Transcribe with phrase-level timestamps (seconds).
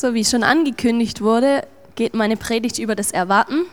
[0.00, 3.66] So wie schon angekündigt wurde, geht meine Predigt über das Erwarten.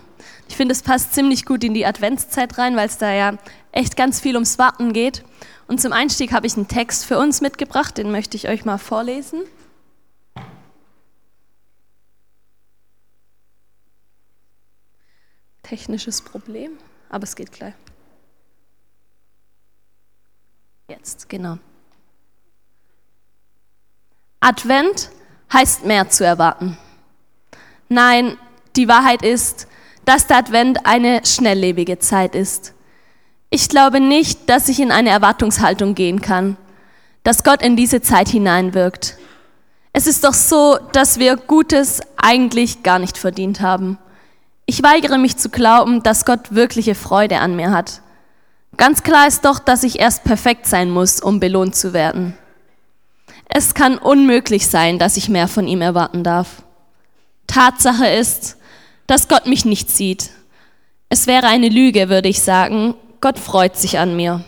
[0.50, 3.38] Ich finde, es passt ziemlich gut in die Adventszeit rein, weil es da ja
[3.72, 5.24] echt ganz viel ums Warten geht.
[5.68, 8.78] Und zum Einstieg habe ich einen Text für uns mitgebracht, den möchte ich euch mal
[8.78, 9.44] vorlesen.
[15.64, 16.72] Technisches Problem,
[17.08, 17.74] aber es geht gleich.
[20.90, 21.58] Jetzt, genau.
[24.42, 25.10] Advent
[25.52, 26.78] heißt mehr zu erwarten.
[27.90, 28.38] Nein,
[28.76, 29.68] die Wahrheit ist,
[30.06, 32.74] dass der Advent eine schnelllebige Zeit ist.
[33.50, 36.58] Ich glaube nicht, dass ich in eine Erwartungshaltung gehen kann,
[37.24, 39.18] dass Gott in diese Zeit hineinwirkt.
[39.94, 43.98] Es ist doch so, dass wir Gutes eigentlich gar nicht verdient haben.
[44.66, 48.02] Ich weigere mich zu glauben, dass Gott wirkliche Freude an mir hat.
[48.76, 52.38] Ganz klar ist doch, dass ich erst perfekt sein muss, um belohnt zu werden.
[53.58, 56.62] Es kann unmöglich sein, dass ich mehr von ihm erwarten darf.
[57.48, 58.56] Tatsache ist,
[59.08, 60.30] dass Gott mich nicht sieht.
[61.10, 62.94] Es wäre eine Lüge, würde ich sagen.
[63.20, 64.46] Gott freut sich an mir.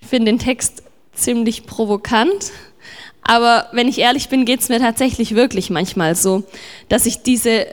[0.00, 0.82] Ich finde den Text
[1.14, 2.52] ziemlich provokant,
[3.22, 6.44] aber wenn ich ehrlich bin, geht es mir tatsächlich wirklich manchmal so,
[6.90, 7.68] dass ich diese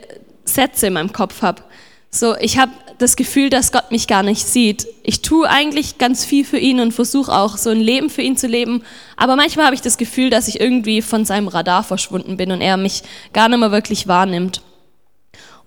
[0.45, 1.61] Sätze in meinem Kopf habe.
[2.09, 4.87] So, ich habe das Gefühl, dass Gott mich gar nicht sieht.
[5.03, 8.37] Ich tue eigentlich ganz viel für ihn und versuche auch so ein Leben für ihn
[8.37, 8.83] zu leben,
[9.17, 12.61] aber manchmal habe ich das Gefühl, dass ich irgendwie von seinem Radar verschwunden bin und
[12.61, 14.61] er mich gar nicht mehr wirklich wahrnimmt.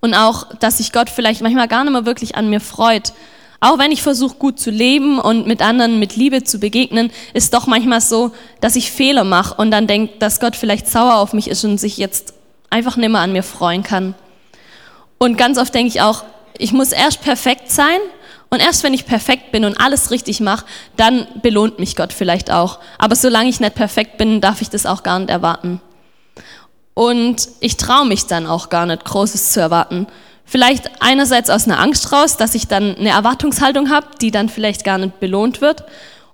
[0.01, 3.13] Und auch, dass sich Gott vielleicht manchmal gar nicht mehr wirklich an mir freut.
[3.61, 7.53] Auch wenn ich versuche, gut zu leben und mit anderen mit Liebe zu begegnen, ist
[7.55, 11.33] doch manchmal so, dass ich Fehler mache und dann denke, dass Gott vielleicht sauer auf
[11.33, 12.35] mich ist und sich jetzt
[12.71, 14.15] einfach nicht mehr an mir freuen kann.
[15.19, 16.23] Und ganz oft denke ich auch,
[16.59, 17.99] ich muss erst perfekt sein
[18.51, 20.65] und erst wenn ich perfekt bin und alles richtig mache,
[20.97, 22.79] dann belohnt mich Gott vielleicht auch.
[22.99, 25.81] Aber solange ich nicht perfekt bin, darf ich das auch gar nicht erwarten.
[26.95, 30.07] Und ich traue mich dann auch gar nicht, Großes zu erwarten.
[30.45, 34.83] Vielleicht einerseits aus einer Angst raus, dass ich dann eine Erwartungshaltung habe, die dann vielleicht
[34.83, 35.85] gar nicht belohnt wird.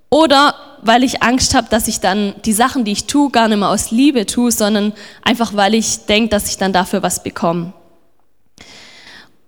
[0.08, 3.58] Oder weil ich Angst habe, dass ich dann die Sachen, die ich tue, gar nicht
[3.58, 7.72] mehr aus Liebe tue, sondern einfach weil ich denke, dass ich dann dafür was bekomme.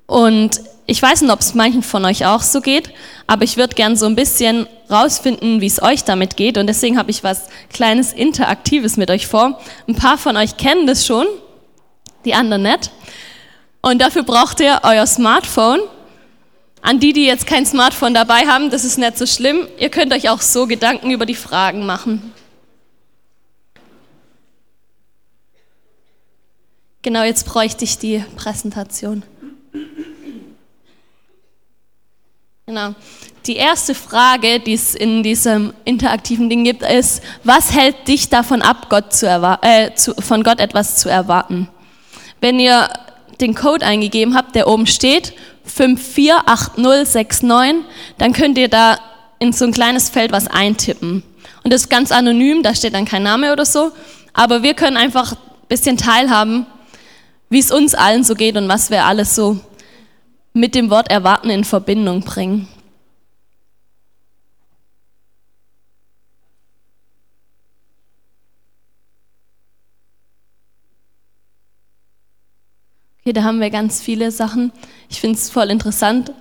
[0.07, 2.91] Und ich weiß nicht, ob es manchen von euch auch so geht,
[3.27, 6.59] aber ich würde gern so ein bisschen rausfinden, wie es euch damit geht.
[6.59, 9.61] Und deswegen habe ich was kleines Interaktives mit euch vor.
[9.89, 11.27] Ein paar von euch kennen das schon,
[12.25, 12.93] die anderen nicht.
[13.83, 15.81] Und dafür braucht ihr euer Smartphone.
[16.83, 19.67] An die, die jetzt kein Smartphone dabei haben, das ist nicht so schlimm.
[19.79, 22.33] Ihr könnt euch auch so Gedanken über die Fragen machen.
[27.03, 29.25] Genau, jetzt bräuchte ich die Präsentation.
[32.69, 32.97] Genau.
[33.47, 38.61] Die erste Frage, die es in diesem interaktiven Ding gibt, ist, was hält dich davon
[38.61, 39.29] ab, Gott zu
[39.63, 41.69] äh, zu, von Gott etwas zu erwarten?
[42.41, 42.89] Wenn ihr
[43.41, 45.33] den Code eingegeben habt, der oben steht,
[45.65, 47.85] 548069,
[48.19, 48.99] dann könnt ihr da
[49.39, 51.23] in so ein kleines Feld was eintippen.
[51.63, 53.93] Und das ist ganz anonym, da steht dann kein Name oder so.
[54.33, 56.67] Aber wir können einfach ein bisschen teilhaben,
[57.49, 59.61] wie es uns allen so geht und was wir alles so
[60.53, 62.69] mit dem Wort erwarten in Verbindung bringen.
[73.21, 74.71] Okay, da haben wir ganz viele Sachen.
[75.09, 76.33] Ich finde es voll interessant,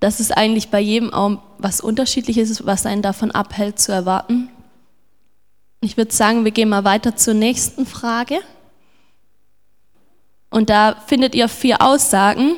[0.00, 4.50] dass es eigentlich bei jedem auch was Unterschiedliches ist, was einen davon abhält zu erwarten.
[5.80, 8.40] Ich würde sagen, wir gehen mal weiter zur nächsten Frage.
[10.52, 12.56] Und da findet ihr vier Aussagen,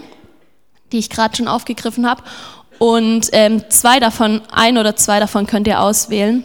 [0.92, 2.22] die ich gerade schon aufgegriffen habe.
[2.78, 6.44] Und ähm, zwei davon, ein oder zwei davon könnt ihr auswählen.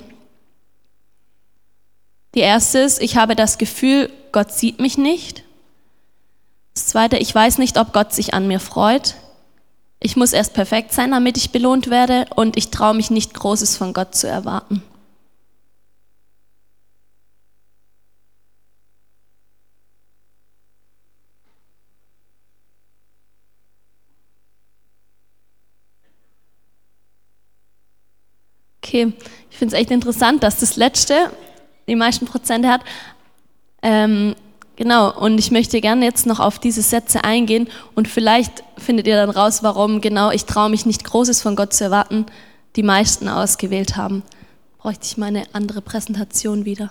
[2.35, 5.43] Die erste ist, ich habe das Gefühl, Gott sieht mich nicht.
[6.75, 9.15] Das zweite, ich weiß nicht, ob Gott sich an mir freut.
[9.99, 12.25] Ich muss erst perfekt sein, damit ich belohnt werde.
[12.35, 14.83] Und ich traue mich nicht, Großes von Gott zu erwarten.
[28.89, 29.13] Okay,
[29.51, 31.13] ich finde es echt interessant, dass das letzte
[31.87, 32.81] die meisten Prozente hat.
[33.83, 34.33] Ähm,
[34.77, 39.15] genau, und ich möchte gerne jetzt noch auf diese Sätze eingehen und vielleicht findet ihr
[39.15, 42.25] dann raus, warum genau ich traue mich nicht Großes von Gott zu erwarten,
[42.75, 44.23] die meisten ausgewählt haben.
[44.79, 46.89] Bräuchte ich meine andere Präsentation wieder.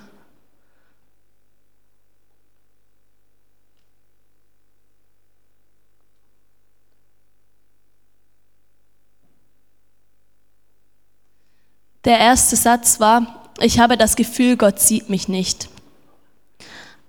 [12.08, 15.68] Der erste Satz war, ich habe das Gefühl, Gott sieht mich nicht.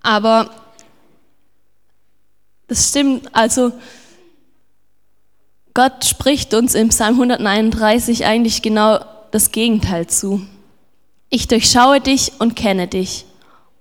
[0.02, 0.50] Aber
[2.68, 3.72] das stimmt, also
[5.74, 9.00] Gott spricht uns im Psalm 139 eigentlich genau
[9.32, 10.46] das Gegenteil zu.
[11.30, 13.24] Ich durchschaue dich und kenne dich.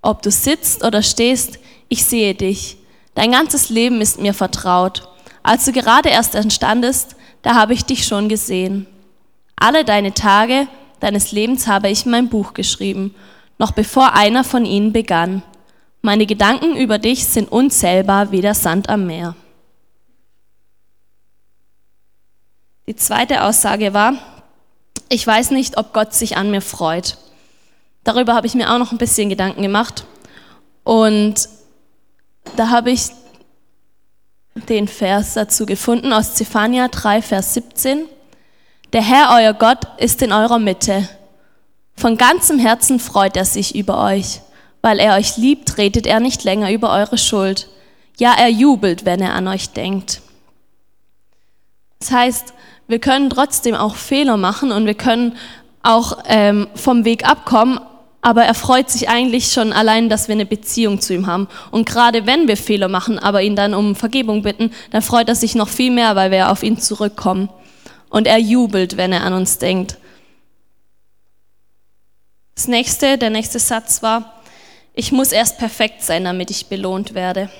[0.02, 2.76] Ob du sitzt oder stehst, ich sehe dich.
[3.16, 5.08] Dein ganzes Leben ist mir vertraut.
[5.42, 8.86] Als du gerade erst entstandest, da habe ich dich schon gesehen.
[9.56, 10.68] Alle deine Tage
[11.00, 13.14] deines Lebens habe ich in mein Buch geschrieben,
[13.58, 15.42] noch bevor einer von ihnen begann.
[16.02, 19.34] Meine Gedanken über dich sind unzählbar wie der Sand am Meer.
[22.86, 24.14] Die zweite Aussage war,
[25.08, 27.18] ich weiß nicht, ob Gott sich an mir freut.
[28.04, 30.04] Darüber habe ich mir auch noch ein bisschen Gedanken gemacht.
[30.84, 31.48] Und
[32.56, 33.08] da habe ich
[34.68, 38.06] den Vers dazu gefunden aus Zephania 3, Vers 17.
[38.94, 41.06] Der Herr, euer Gott, ist in eurer Mitte.
[41.94, 44.40] Von ganzem Herzen freut er sich über euch.
[44.80, 47.68] Weil er euch liebt, redet er nicht länger über eure Schuld.
[48.18, 50.22] Ja, er jubelt, wenn er an euch denkt.
[52.00, 52.54] Das heißt,
[52.86, 55.36] wir können trotzdem auch Fehler machen und wir können
[55.82, 57.80] auch ähm, vom Weg abkommen,
[58.22, 61.48] aber er freut sich eigentlich schon allein, dass wir eine Beziehung zu ihm haben.
[61.70, 65.34] Und gerade wenn wir Fehler machen, aber ihn dann um Vergebung bitten, dann freut er
[65.34, 67.48] sich noch viel mehr, weil wir auf ihn zurückkommen.
[68.10, 69.98] Und er jubelt, wenn er an uns denkt.
[72.54, 74.42] Das nächste, der nächste Satz war,
[74.94, 77.50] ich muss erst perfekt sein, damit ich belohnt werde.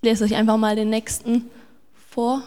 [0.00, 1.50] Ich lese euch einfach mal den nächsten
[2.10, 2.42] vor.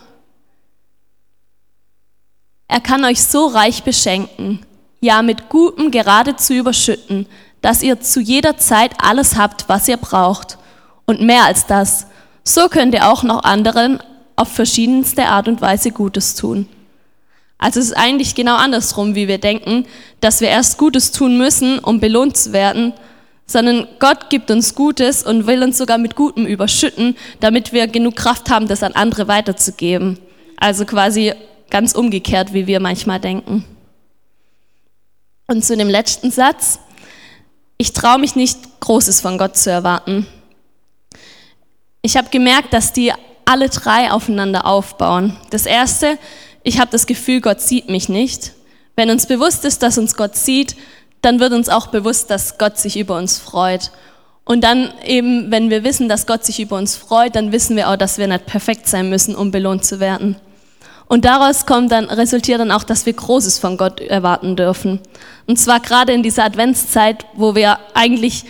[2.68, 4.66] Er kann euch so reich beschenken,
[5.02, 7.28] ja mit Gutem geradezu überschütten,
[7.62, 10.58] dass ihr zu jeder Zeit alles habt, was ihr braucht.
[11.06, 12.08] Und mehr als das,
[12.44, 14.02] so könnt ihr auch noch anderen
[14.42, 16.68] auf verschiedenste Art und Weise Gutes tun.
[17.58, 19.86] Also es ist eigentlich genau andersrum, wie wir denken,
[20.20, 22.94] dass wir erst Gutes tun müssen, um belohnt zu werden,
[23.46, 28.16] sondern Gott gibt uns Gutes und will uns sogar mit Gutem überschütten, damit wir genug
[28.16, 30.18] Kraft haben, das an andere weiterzugeben.
[30.58, 31.34] Also quasi
[31.72, 33.64] Ganz umgekehrt, wie wir manchmal denken.
[35.48, 36.80] Und zu dem letzten Satz.
[37.78, 40.28] Ich traue mich nicht, Großes von Gott zu erwarten.
[42.02, 43.14] Ich habe gemerkt, dass die
[43.46, 45.38] alle drei aufeinander aufbauen.
[45.50, 46.18] Das erste,
[46.64, 48.54] ich habe das Gefühl, Gott sieht mich nicht.
[48.96, 50.76] Wenn uns bewusst ist, dass uns Gott sieht,
[51.22, 53.92] dann wird uns auch bewusst, dass Gott sich über uns freut.
[54.44, 57.90] Und dann eben, wenn wir wissen, dass Gott sich über uns freut, dann wissen wir
[57.90, 60.36] auch, dass wir nicht perfekt sein müssen, um belohnt zu werden.
[61.08, 65.00] Und daraus kommt dann, resultiert dann auch, dass wir Großes von Gott erwarten dürfen.
[65.46, 68.46] Und zwar gerade in dieser Adventszeit, wo wir eigentlich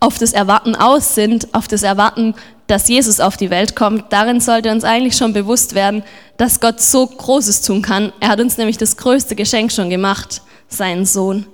[0.00, 2.34] auf das Erwarten aus sind, auf das Erwarten,
[2.66, 6.02] dass Jesus auf die Welt kommt, darin sollte uns eigentlich schon bewusst werden,
[6.36, 8.12] dass Gott so Großes tun kann.
[8.20, 11.46] Er hat uns nämlich das größte Geschenk schon gemacht, seinen Sohn.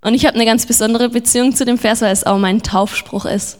[0.00, 3.24] Und ich habe eine ganz besondere Beziehung zu dem Vers, weil es auch mein Taufspruch
[3.24, 3.58] ist.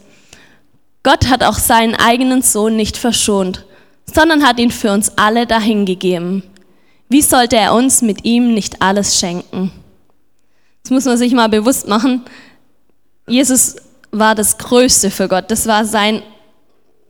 [1.03, 3.65] Gott hat auch seinen eigenen Sohn nicht verschont,
[4.13, 6.43] sondern hat ihn für uns alle dahingegeben.
[7.09, 9.71] Wie sollte er uns mit ihm nicht alles schenken?
[10.81, 12.23] Das muss man sich mal bewusst machen.
[13.27, 13.77] Jesus
[14.13, 15.51] war das Größte für Gott.
[15.51, 16.21] Das war sein,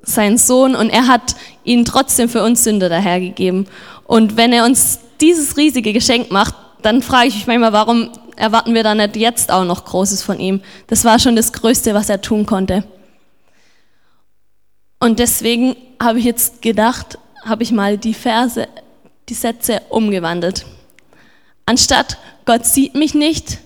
[0.01, 3.67] sein Sohn und er hat ihn trotzdem für uns Sünder dahergegeben.
[4.05, 8.73] Und wenn er uns dieses riesige Geschenk macht, dann frage ich mich manchmal, warum erwarten
[8.73, 10.61] wir dann nicht jetzt auch noch Großes von ihm?
[10.87, 12.83] Das war schon das Größte, was er tun konnte.
[14.99, 18.67] Und deswegen habe ich jetzt gedacht, habe ich mal die Verse,
[19.29, 20.65] die Sätze umgewandelt.
[21.65, 23.59] Anstatt Gott sieht mich nicht,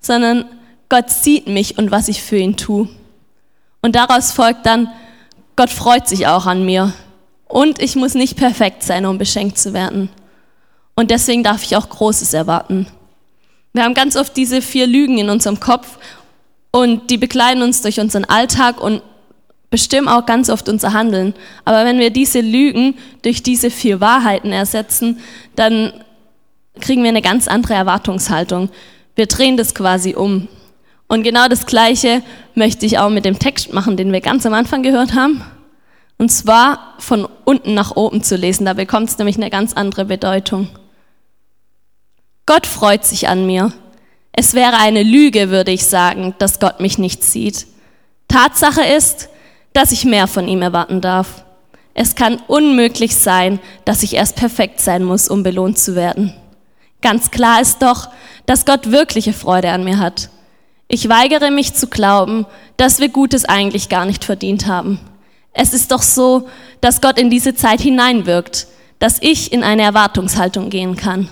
[0.00, 0.44] sondern
[0.88, 2.88] Gott sieht mich und was ich für ihn tue.
[3.82, 4.88] Und daraus folgt dann,
[5.56, 6.92] Gott freut sich auch an mir.
[7.46, 10.08] Und ich muss nicht perfekt sein, um beschenkt zu werden.
[10.94, 12.86] Und deswegen darf ich auch Großes erwarten.
[13.72, 15.98] Wir haben ganz oft diese vier Lügen in unserem Kopf
[16.70, 19.02] und die bekleiden uns durch unseren Alltag und
[19.70, 21.34] bestimmen auch ganz oft unser Handeln.
[21.64, 25.18] Aber wenn wir diese Lügen durch diese vier Wahrheiten ersetzen,
[25.56, 25.92] dann
[26.80, 28.70] kriegen wir eine ganz andere Erwartungshaltung.
[29.16, 30.48] Wir drehen das quasi um.
[31.08, 32.22] Und genau das Gleiche
[32.54, 35.42] möchte ich auch mit dem Text machen, den wir ganz am Anfang gehört haben.
[36.16, 38.66] Und zwar von unten nach oben zu lesen.
[38.66, 40.68] Da bekommt es nämlich eine ganz andere Bedeutung.
[42.46, 43.72] Gott freut sich an mir.
[44.32, 47.66] Es wäre eine Lüge, würde ich sagen, dass Gott mich nicht sieht.
[48.28, 49.28] Tatsache ist,
[49.72, 51.44] dass ich mehr von ihm erwarten darf.
[51.94, 56.34] Es kann unmöglich sein, dass ich erst perfekt sein muss, um belohnt zu werden.
[57.00, 58.08] Ganz klar ist doch,
[58.46, 60.30] dass Gott wirkliche Freude an mir hat.
[60.88, 65.00] Ich weigere mich zu glauben, dass wir Gutes eigentlich gar nicht verdient haben.
[65.52, 66.48] Es ist doch so,
[66.80, 68.66] dass Gott in diese Zeit hineinwirkt,
[68.98, 71.28] dass ich in eine Erwartungshaltung gehen kann.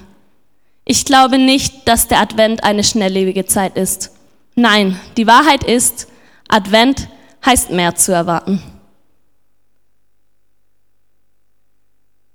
[0.85, 4.13] Ich glaube nicht, dass der Advent eine schnelllebige Zeit ist.
[4.55, 6.09] Nein, die Wahrheit ist,
[6.49, 7.09] Advent
[7.45, 8.63] heißt mehr zu erwarten.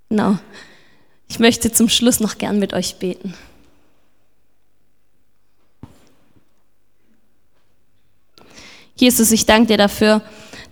[0.10, 0.38] Genau.
[1.28, 3.34] Ich möchte zum Schluss noch gern mit euch beten.
[8.98, 10.22] Jesus, ich danke dir dafür,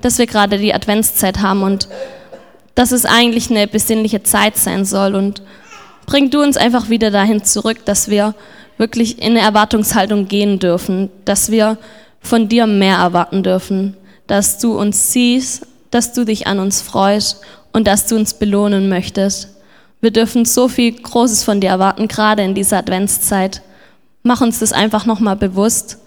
[0.01, 1.88] dass wir gerade die Adventszeit haben und
[2.74, 5.15] dass es eigentlich eine besinnliche Zeit sein soll.
[5.15, 5.41] Und
[6.05, 8.36] bring du uns einfach wieder dahin zurück, dass wir
[8.77, 11.77] wirklich in eine Erwartungshaltung gehen dürfen, dass wir
[12.20, 13.96] von dir mehr erwarten dürfen,
[14.27, 17.41] dass du uns siehst, dass du dich an uns freust
[17.72, 19.50] und dass du uns belohnen möchtest.
[20.01, 23.62] Wir dürfen so viel Großes von dir erwarten, gerade in dieser Adventszeit.
[24.24, 26.00] Mach uns das einfach nochmal bewusst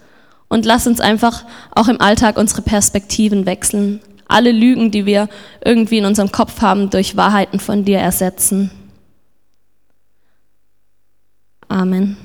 [0.49, 4.01] und lass uns einfach auch im Alltag unsere Perspektiven wechseln.
[4.27, 5.29] Alle Lügen, die wir
[5.63, 8.71] irgendwie in unserem Kopf haben, durch Wahrheiten von dir ersetzen.
[11.67, 12.17] Amen.